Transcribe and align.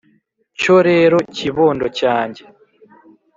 Cyo 0.59 0.75
rero 0.89 1.17
kibondo 1.35 1.85
cyange 1.99 2.41